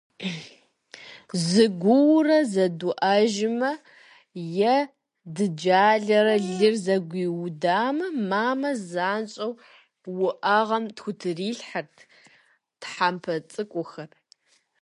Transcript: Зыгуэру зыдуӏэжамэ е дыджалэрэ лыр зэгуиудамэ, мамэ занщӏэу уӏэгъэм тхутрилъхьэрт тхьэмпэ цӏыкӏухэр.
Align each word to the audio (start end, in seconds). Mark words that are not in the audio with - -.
Зыгуэру 1.47 2.39
зыдуӏэжамэ 2.51 3.71
е 4.73 4.75
дыджалэрэ 5.35 6.35
лыр 6.55 6.75
зэгуиудамэ, 6.85 8.07
мамэ 8.29 8.71
занщӏэу 8.89 9.53
уӏэгъэм 10.15 10.85
тхутрилъхьэрт 10.95 11.95
тхьэмпэ 12.81 13.33
цӏыкӏухэр. 13.51 14.11